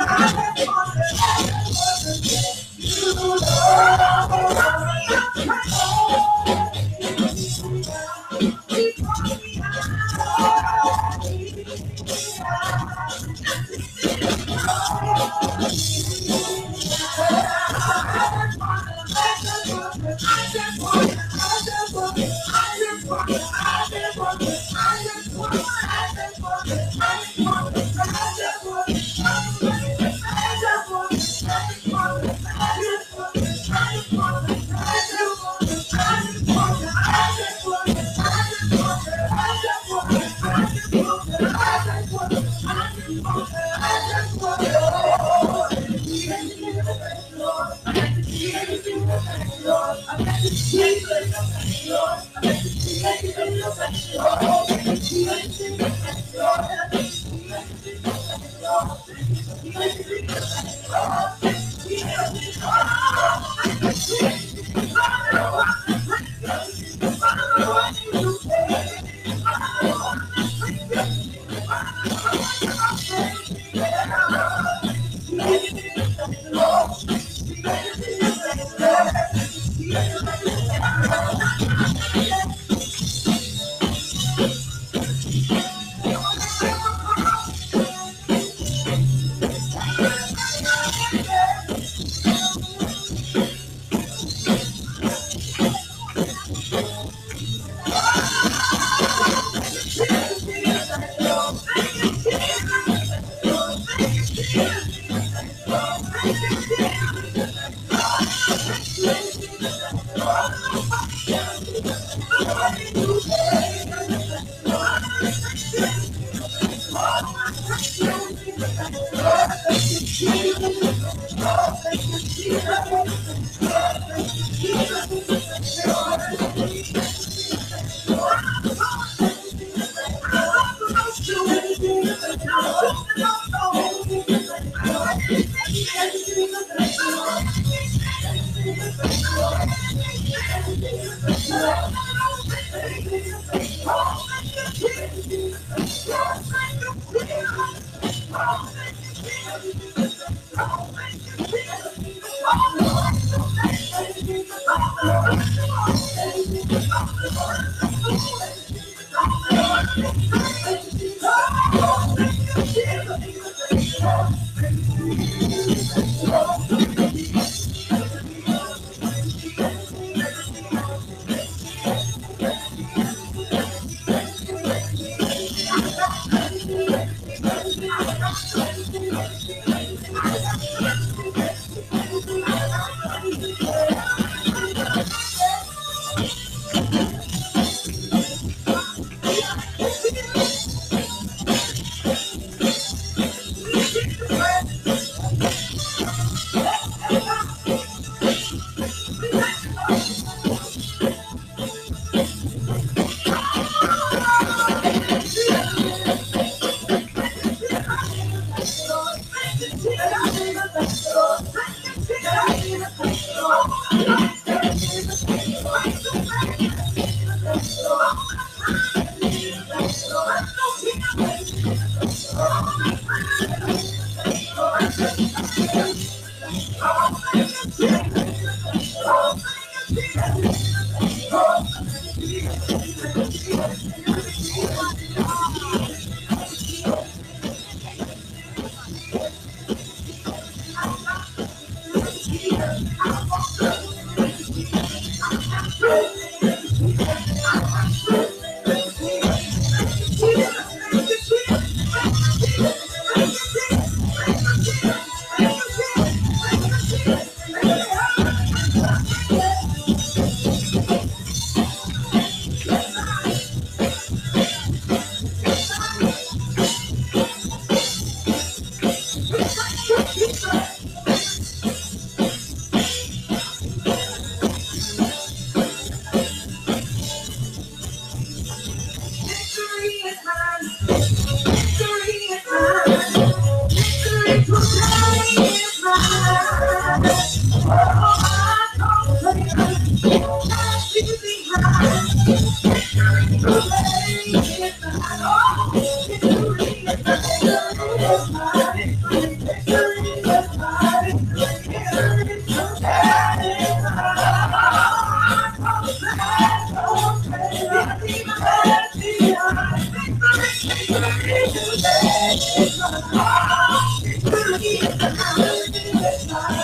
[104.53, 104.90] Yeah.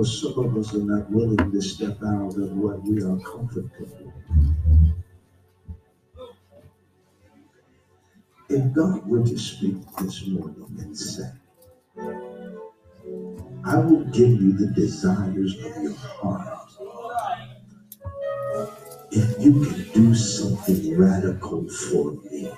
[0.00, 3.70] because some of us are not willing to step out of what we are comfortable.
[3.78, 4.94] With.
[8.48, 11.30] If God were to speak this morning and say,
[13.62, 16.56] I will give you the desires of your heart
[19.12, 22.50] if you can do something radical for me.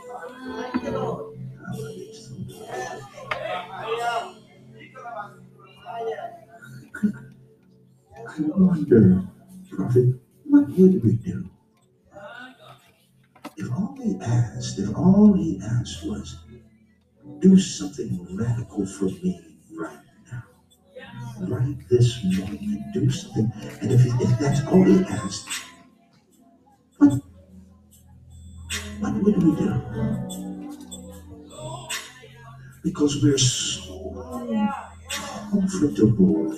[8.29, 9.23] I wonder,
[9.71, 11.49] Prophet, what would we do
[13.57, 16.37] if all he asked, if all he asked was,
[17.41, 19.99] do something radical for me right
[20.31, 20.45] now,
[21.49, 23.53] right this moment, do something.
[23.81, 25.49] And if, if that's all he asked,
[26.99, 27.13] what,
[29.01, 29.83] what would we do?
[32.83, 34.69] Because we're so
[35.51, 36.57] comfortable.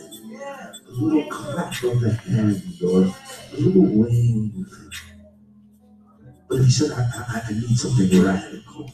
[0.95, 3.03] A little clap of the hand or
[3.53, 4.53] a little wave.
[6.49, 8.91] But he said, I, I, I need something radical.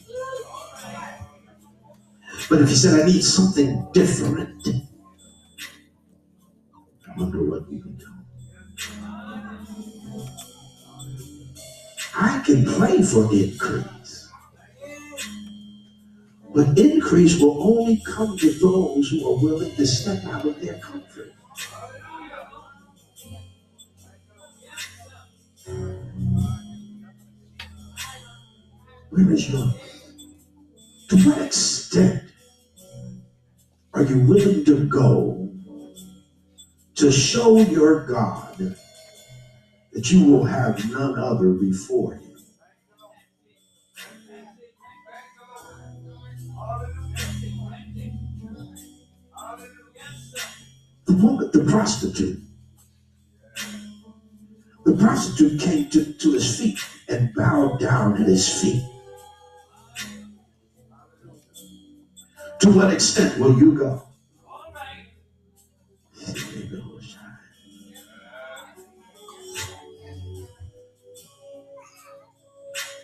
[2.49, 4.67] But if he said, I need something different,
[7.07, 8.05] I wonder what we would do.
[12.15, 14.29] I can pray for increase.
[16.53, 20.79] But increase will only come to those who are willing to step out of their
[20.79, 21.33] comfort.
[29.09, 29.73] Where is yours?
[31.09, 32.23] To what extent
[33.93, 35.49] are you willing to go
[36.95, 38.75] to show your God
[39.91, 42.30] that you will have none other before you?
[51.11, 52.41] The woman, the prostitute,
[54.85, 58.81] the prostitute came to, to his feet and bowed down at his feet.
[62.61, 64.03] To what extent will you go?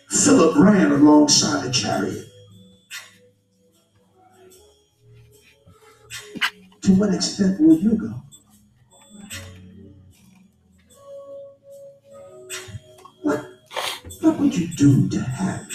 [0.10, 2.26] Philip ran alongside a chariot.
[6.88, 8.14] To what extent will you go?
[13.24, 13.46] What,
[14.22, 15.68] what would you do to have?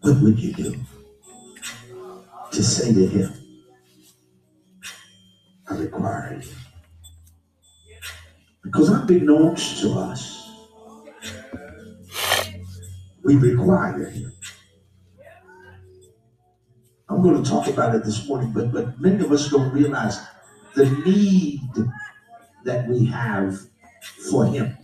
[0.00, 0.76] What would you do
[2.52, 3.34] to say to him,
[5.68, 6.52] I require you?
[8.62, 10.50] Because unbeknownst to us,
[13.24, 14.32] we require him.
[17.10, 20.20] I'm going to talk about it this morning, but, but many of us don't realize
[20.76, 21.60] the need
[22.64, 23.58] that we have
[24.30, 24.78] for him.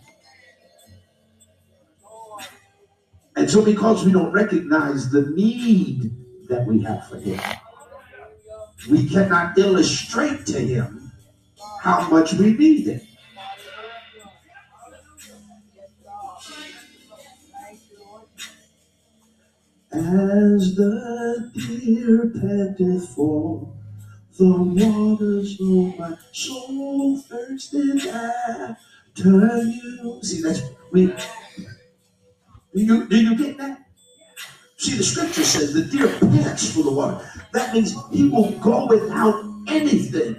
[3.37, 6.11] And so, because we don't recognize the need
[6.49, 7.39] that we have for him,
[8.89, 11.13] we cannot illustrate to him
[11.81, 13.06] how much we need him.
[19.97, 23.73] As the deer panteth for
[24.37, 30.19] the waters, oh my soul thirsted after you.
[30.21, 31.07] See, that's we.
[31.07, 31.15] Do
[32.75, 33.87] you do you get that?
[34.77, 37.27] See, the scripture says the deer pants for the water.
[37.53, 40.35] That means he will go without anything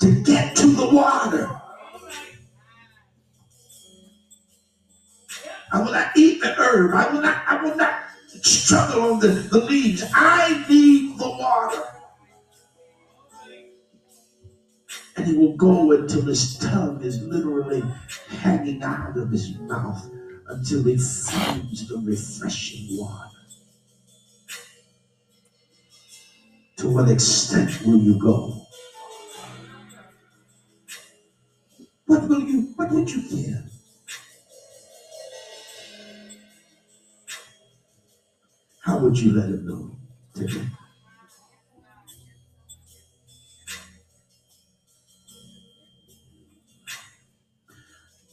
[0.00, 1.59] to get to the water.
[5.72, 6.94] I will not eat the herb.
[6.94, 8.02] I will not, I will not
[8.42, 10.04] struggle on the, the leaves.
[10.14, 11.82] I need the water.
[15.16, 17.82] And he will go until his tongue is literally
[18.28, 20.10] hanging out of his mouth
[20.48, 23.36] until he finds the refreshing water.
[26.78, 28.66] To what extent will you go?
[32.06, 33.79] What will you, what would you give?
[39.02, 39.96] Would you let him know
[40.34, 40.66] today?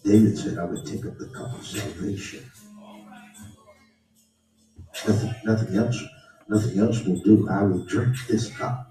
[0.03, 2.49] David said, I would take up the cup of salvation.
[5.05, 6.01] Nothing, nothing else,
[6.47, 7.47] nothing else will do.
[7.49, 8.89] I will drink this cup.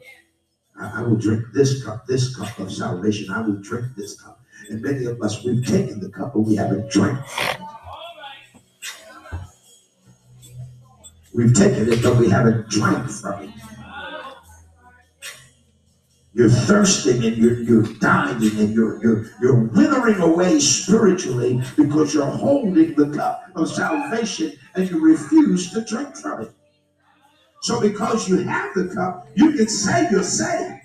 [0.79, 3.33] I, I will drink this cup, this cup of salvation.
[3.33, 4.41] I will drink this cup.
[4.69, 7.19] And many of us, we've taken the cup, but we haven't drank.
[11.37, 13.51] We've taken it, but we haven't drank from it.
[16.33, 22.25] You're thirsting and you're, you're dying and you're, you're, you're withering away spiritually because you're
[22.25, 26.53] holding the cup of salvation and you refuse to drink from it.
[27.61, 30.81] So because you have the cup, you can say you're saved.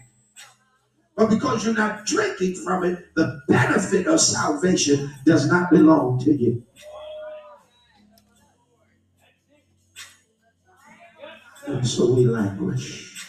[1.15, 6.33] But because you're not drinking from it, the benefit of salvation does not belong to
[6.33, 6.61] you.
[11.81, 13.27] And so we languish.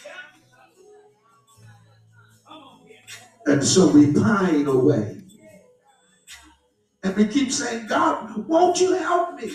[3.47, 5.23] And so we pine away.
[7.01, 9.53] And we keep saying, God, won't you help me?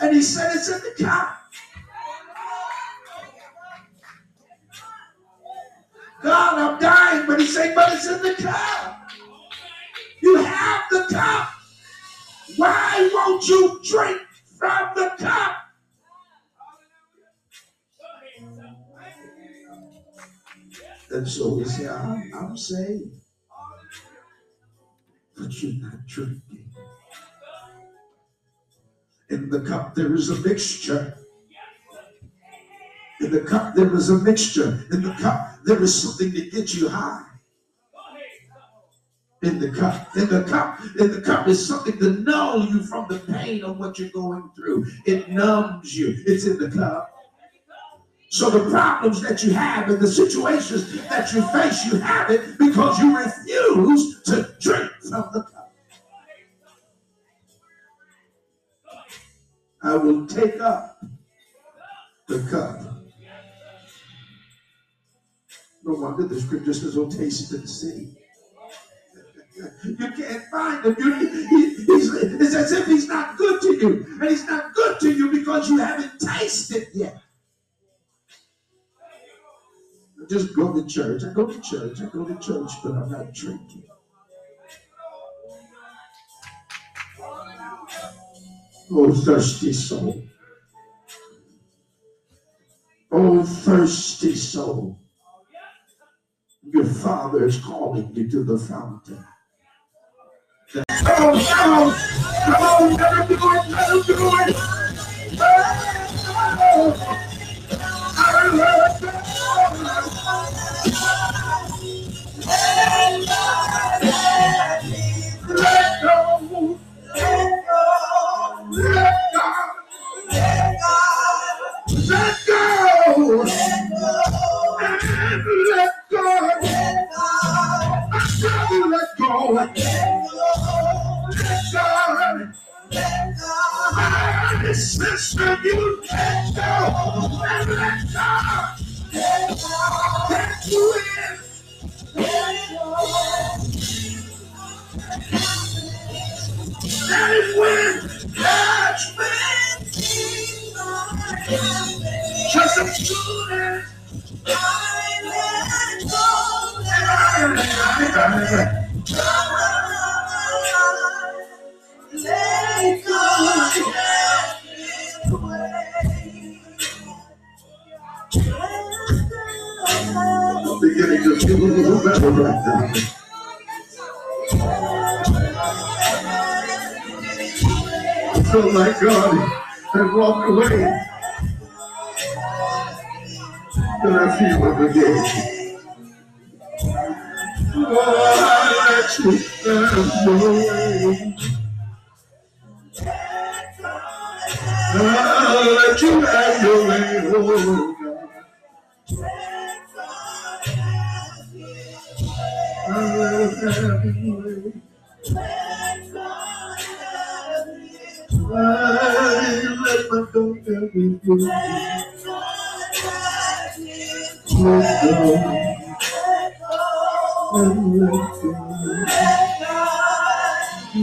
[0.00, 1.38] And he said, it's in the cup.
[6.20, 7.24] God, I'm dying.
[7.28, 9.12] But he's saying, but it's in the cup.
[10.20, 11.50] You have the cup.
[12.56, 14.22] Why won't you drink
[14.58, 15.57] from the cup?
[21.18, 23.10] And so we say, I'm, I'm saved.
[25.36, 26.70] But you're not drinking.
[29.28, 31.18] In the cup, there is a mixture.
[33.20, 34.86] In the cup, there is a mixture.
[34.92, 37.24] In the cup, there is something to get you high.
[39.42, 43.08] In the cup, in the cup, in the cup is something to null you from
[43.08, 44.86] the pain of what you're going through.
[45.04, 46.14] It numbs you.
[46.26, 47.17] It's in the cup.
[48.30, 52.58] So the problems that you have and the situations that you face, you have it
[52.58, 55.72] because you refuse to drink from the cup.
[59.82, 61.00] I will take up
[62.26, 62.82] the cup.
[65.84, 68.14] No wonder the scripture says, oh, taste and see.
[69.84, 70.96] You can't find him.
[70.98, 71.14] You,
[71.48, 74.06] he, it's as if he's not good to you.
[74.20, 77.16] And he's not good to you because you haven't tasted yet.
[80.28, 81.24] Just go to church.
[81.24, 82.00] I go to church.
[82.00, 83.84] I go to church, but I'm not drinking.
[88.90, 90.22] Oh, thirsty soul.
[93.10, 94.98] Oh, thirsty soul.
[96.62, 99.24] Your father is calling you to the fountain.
[100.72, 100.84] Come
[101.34, 101.94] on, come on,
[102.44, 104.14] come on, let him do it, let him do
[107.22, 107.27] it.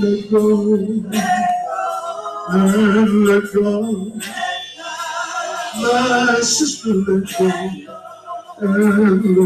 [0.02, 0.42] Let go.
[2.50, 3.66] And let go.
[5.76, 7.46] My sister, let go.
[8.60, 9.46] And let go.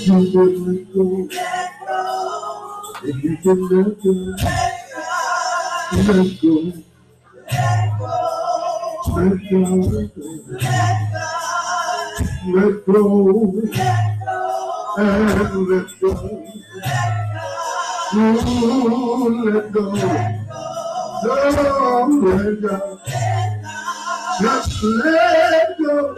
[0.00, 1.04] You can let go.
[3.02, 4.12] And you can let go.
[5.92, 6.54] Let go.
[9.16, 9.60] Let go.
[12.46, 13.02] Let go.
[14.96, 16.10] Let And let go.
[18.14, 19.90] Oh, let go.
[21.24, 21.32] No,
[22.26, 23.00] let go.
[24.40, 26.14] Just let go.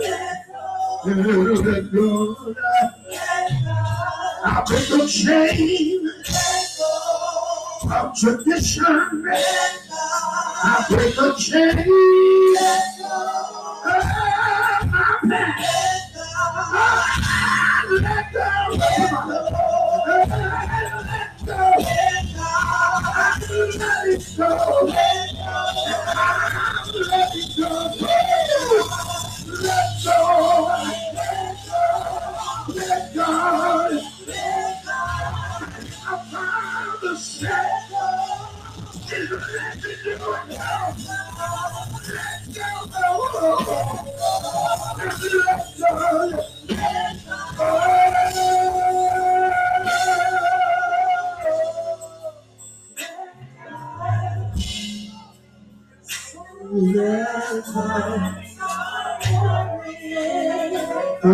[1.07, 2.54] Let go.
[4.44, 6.11] I break the chain
[7.92, 9.24] of tradition.
[10.64, 11.78] I break the chain
[13.87, 14.04] of
[14.90, 16.14] my past.
[17.90, 18.48] Let go.
[19.28, 19.43] Let
[23.54, 24.92] Let go.
[29.62, 30.53] Let go.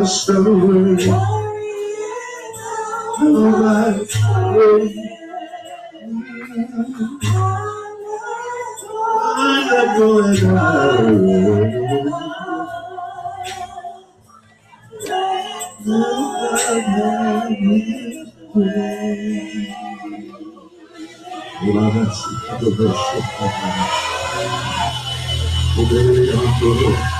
[0.00, 1.10] The story
[3.20, 4.96] of my story.
[9.72, 9.98] I'm
[26.60, 27.19] going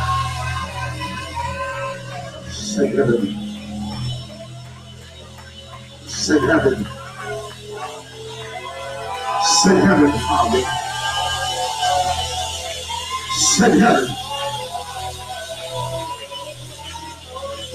[2.81, 3.37] Say heaven,
[6.07, 6.87] say heaven,
[9.45, 10.63] say heaven, Father,
[13.37, 14.09] say heaven.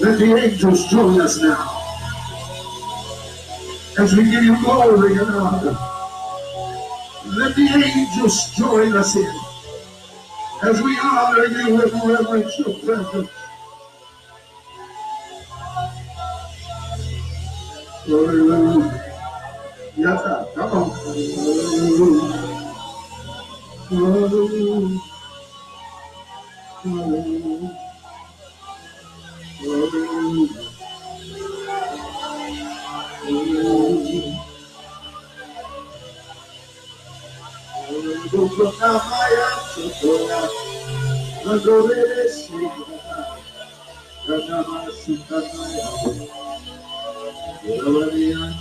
[0.00, 1.82] Let the angels join us now
[4.00, 5.78] as we give you glory and honor.
[7.26, 9.40] Let the angels join us in
[10.64, 13.35] as we honor you and reverence your presence.
[18.06, 19.12] Hallelujah.
[19.96, 20.22] Yes,
[20.54, 20.90] come on.
[20.90, 22.56] Hallelujah.
[23.88, 25.00] Hallelujah.
[26.82, 27.76] Hallelujah.
[33.24, 34.36] Hallelujah.
[47.66, 48.54] Hallelujah.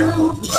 [0.00, 0.57] I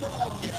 [0.00, 0.57] Oh,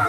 [0.00, 0.08] I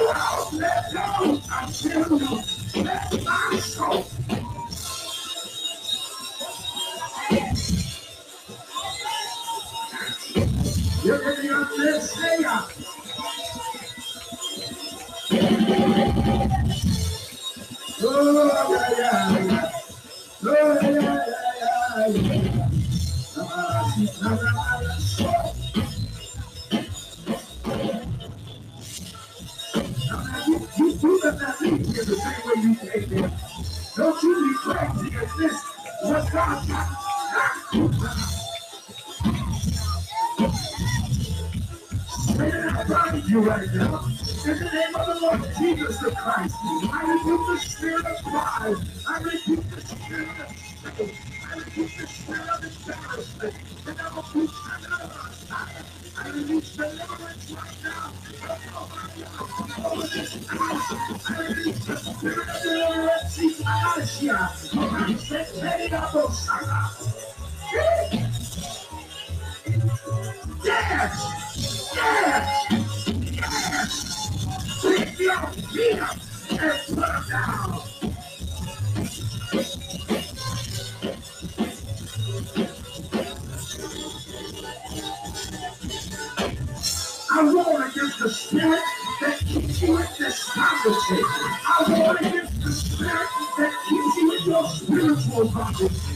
[0.00, 4.06] won't let go until you let my soul.
[11.04, 11.52] You're going to.
[18.04, 19.71] Oh, yeah, yeah, yeah.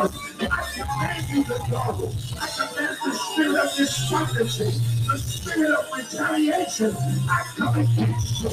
[0.00, 0.34] house.
[0.40, 2.12] I command you to go.
[2.40, 4.72] I command the spirit of destruction,
[5.08, 6.96] the spirit of retaliation.
[7.28, 8.50] I come against you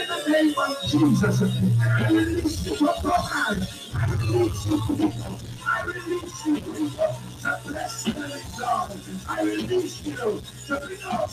[0.00, 1.42] in the name of Jesus.
[1.82, 3.90] I release you from your eyes.
[3.96, 5.38] I release you people.
[5.66, 8.08] I release you people to bless
[8.58, 9.00] God.
[9.28, 11.31] I release you to be awesome.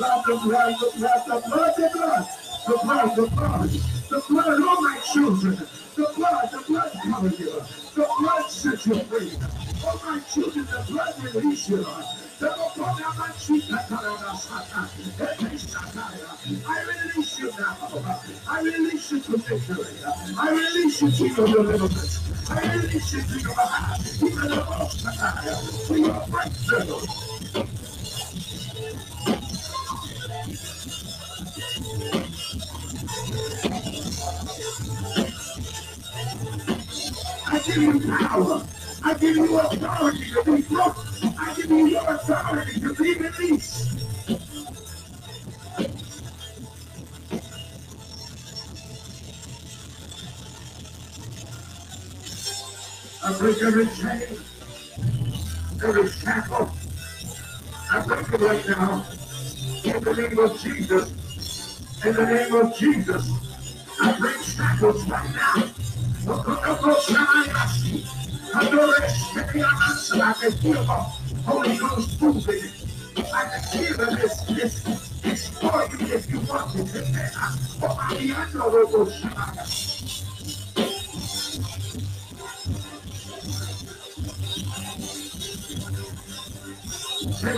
[0.00, 2.26] Let them run, let the blood of God,
[2.66, 3.68] the blood, the blood,
[4.08, 5.56] the blood of my children,
[5.94, 7.52] the blood, the blood covers you,
[7.94, 9.32] the blood sets you free.
[9.84, 11.84] All my children, the blood release you.
[11.86, 12.46] I
[16.88, 17.76] release you now.
[18.48, 19.32] I release you to.
[20.38, 22.50] I release you to your deliverance.
[22.50, 24.00] I release you to your heart,
[25.90, 27.29] your breakthrough.
[37.74, 38.66] give you power.
[39.04, 40.96] I give you authority to be broke.
[41.38, 44.06] I give you your authority to be released.
[53.22, 54.38] I break every chain,
[55.84, 56.70] every shackle.
[57.90, 59.06] I break it right now.
[59.84, 61.10] In the name of Jesus.
[62.04, 63.30] In the name of Jesus.
[64.00, 66.59] I break shackles right now.
[66.80, 67.20] Holy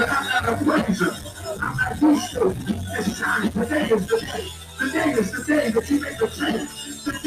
[0.05, 1.17] I'm not a praiser.
[1.61, 3.53] I'm not used to this time.
[3.53, 4.49] Today is the day.
[4.79, 6.82] Today is the day that you make a change.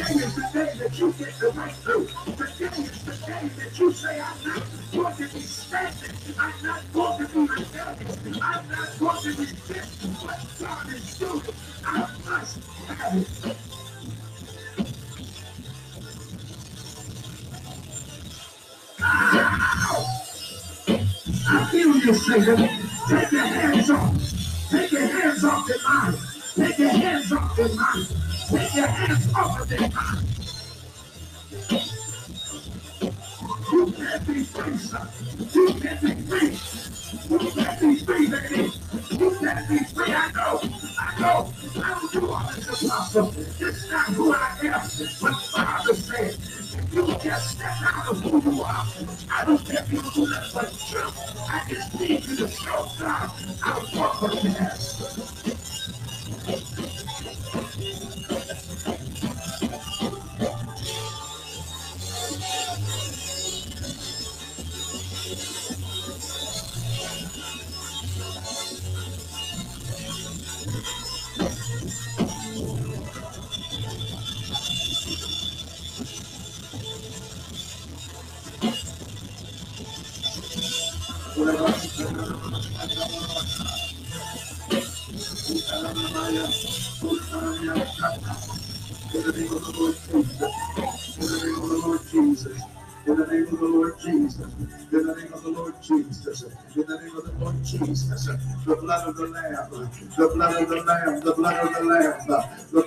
[0.05, 2.05] Today is the day that you get the right through.
[2.05, 6.11] Today is the day that you say, I'm not going to be standing.
[6.37, 8.17] I'm not going to be rebellious.
[8.39, 11.41] I'm not going to resist what God is doing.
[11.85, 13.57] I must have it.
[21.47, 22.57] I feel you, Satan.
[23.09, 24.69] Take your hands off.
[24.69, 26.17] Take your hands off their mind.
[26.55, 28.24] Take your hands off their mind.
[28.49, 30.27] Take your hands off of mind.
[33.71, 34.77] You can't be free.
[35.53, 36.57] You can't be free.
[37.29, 38.71] You can't be free, baby.
[39.11, 40.13] You can't be free.
[40.13, 40.61] I know.
[40.99, 41.53] I know.
[41.83, 43.33] I don't do all this apostle.
[43.59, 44.81] It's not who I am.
[45.21, 46.37] But Father said,
[46.93, 48.85] you just step out of who you are.
[49.31, 50.71] I don't care if you do that but.
[51.49, 53.31] I just need you to show God
[53.61, 54.84] how far what you have.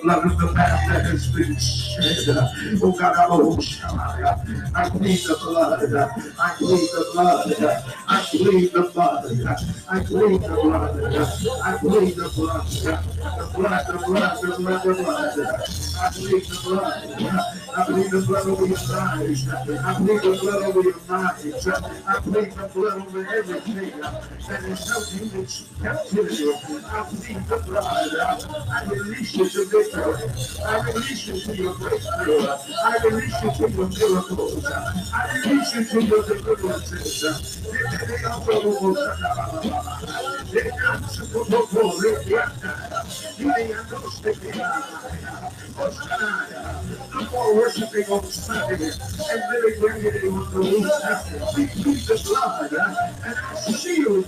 [0.09, 1.54] The blood of the Lamb that has been
[8.30, 9.24] plead the blood.
[9.88, 11.14] I plead the blood.
[11.64, 12.66] I plead the blood.
[12.68, 13.86] The blood.
[13.86, 14.40] The blood.
[14.42, 15.38] The blood, the blood.
[16.00, 17.48] I plead the blood.
[17.76, 19.48] I plead the blood over your eyes.
[19.48, 21.68] I plead the blood over your minds.
[21.68, 25.46] I plead the blood over everything that is helping you in
[25.82, 26.52] captivity.
[26.86, 28.10] I plead the blood.
[28.68, 30.14] I release you to victory.
[30.64, 32.46] I release you to your breakthrough.
[32.84, 34.66] I release you to your miracles.
[34.66, 37.58] I release you to your deliverances.
[38.24, 38.44] I'm
[47.30, 48.90] more worshiping on Sunday
[49.30, 50.86] and really bringing it on the roof.
[51.74, 54.24] Plead the blood and I seal you.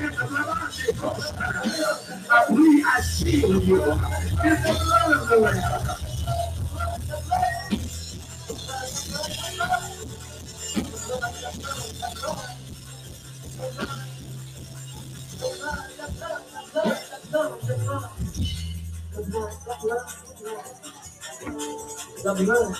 [0.00, 3.82] In the blood of I believe I seal you.
[3.82, 6.01] In the blood of the Lamb.
[22.22, 22.76] The blood,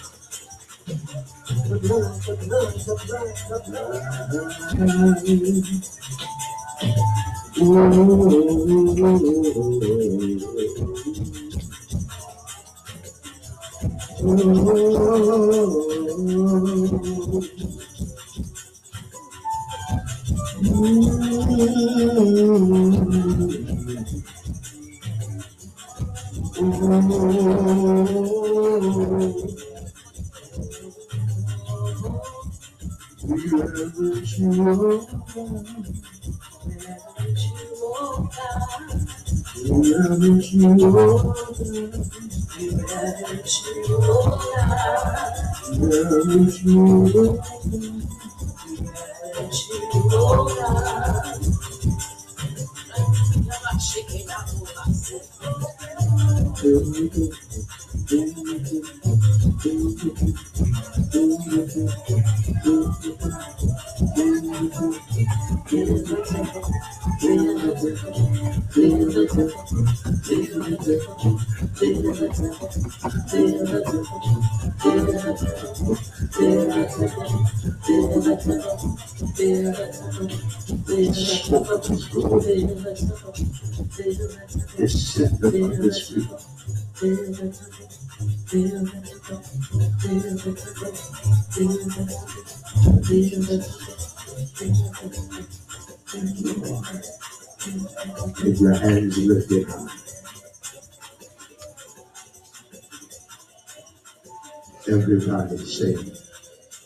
[26.70, 26.92] the
[56.62, 57.02] blood.
[84.78, 86.51] It's set
[87.02, 87.50] With
[98.60, 99.88] your hands lifted high.
[104.88, 105.96] Everybody say,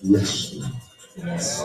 [0.01, 0.73] Yes, Lord.
[1.19, 1.63] Yes.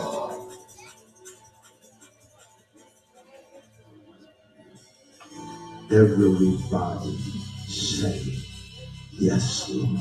[5.90, 8.38] Everybody say,
[9.12, 10.00] Yes, Lord.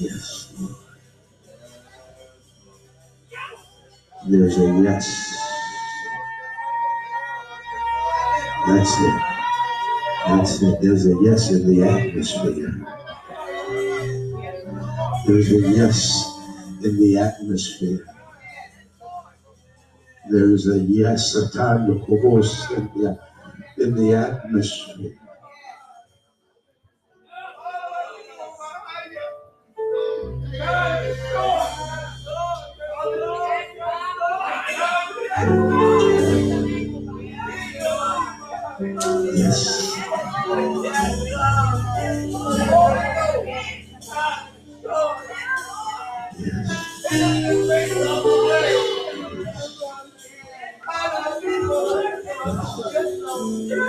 [0.00, 0.74] Yes, Lord.
[4.28, 5.34] There's a yes.
[8.66, 9.22] That's it.
[10.26, 10.80] That's it.
[10.82, 12.86] There's a yes in the atmosphere.
[15.26, 16.37] There's a yes
[16.82, 18.06] in the atmosphere.
[20.30, 23.18] There's a yes, a time to pause in the,
[23.78, 25.14] in the atmosphere.
[39.34, 39.87] Yes.
[53.70, 53.87] Each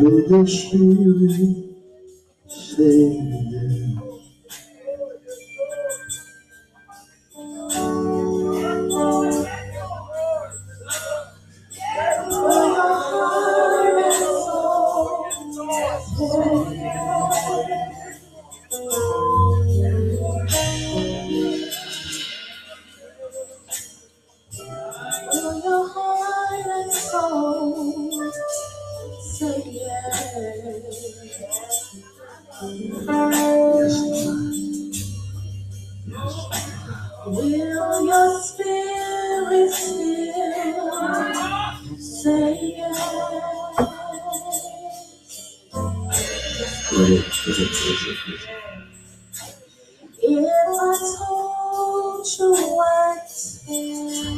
[0.00, 1.76] Will the spirit
[2.48, 4.07] say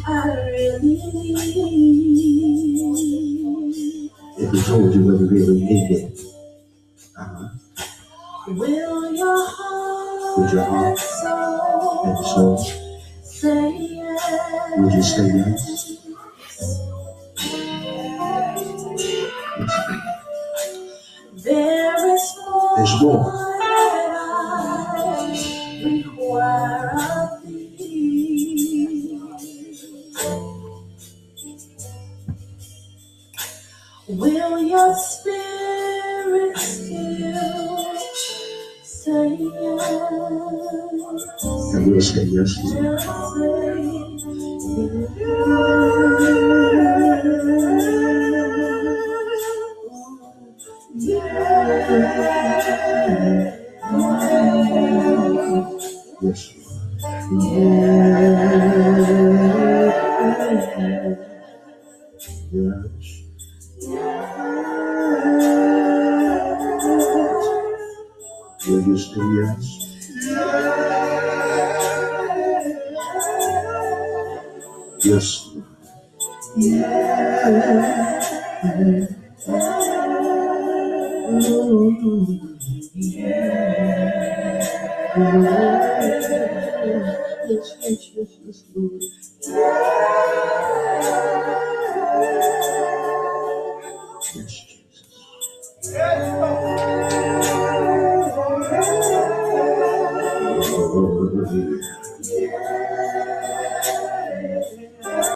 [0.06, 2.10] I really need,
[4.38, 6.18] If he told you what he really needed,
[7.16, 7.48] uh-huh.
[8.48, 9.46] will your
[10.38, 12.64] Would your heart heart and and soul so
[13.22, 14.78] say yes?
[14.78, 15.79] would you say yes?